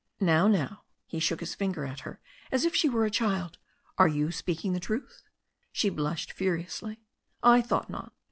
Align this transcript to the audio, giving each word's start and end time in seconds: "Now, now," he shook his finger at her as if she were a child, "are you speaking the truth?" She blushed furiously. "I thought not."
"Now, 0.19 0.47
now," 0.47 0.85
he 1.05 1.19
shook 1.19 1.41
his 1.41 1.53
finger 1.53 1.85
at 1.85 1.99
her 1.99 2.19
as 2.51 2.65
if 2.65 2.73
she 2.75 2.89
were 2.89 3.05
a 3.05 3.11
child, 3.11 3.59
"are 3.99 4.07
you 4.07 4.31
speaking 4.31 4.73
the 4.73 4.79
truth?" 4.79 5.21
She 5.71 5.91
blushed 5.91 6.31
furiously. 6.31 7.03
"I 7.43 7.61
thought 7.61 7.87
not." 7.87 8.11